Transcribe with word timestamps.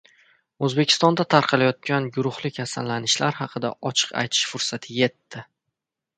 O‘zbekistonda 0.67 1.25
tarqalayotgan 1.33 2.07
guruhli 2.15 2.51
kasallanishlar 2.57 3.39
haqida 3.43 3.73
ochiq 3.93 4.17
aytish 4.25 4.49
fursati 4.55 4.99
yetdi 5.03 5.47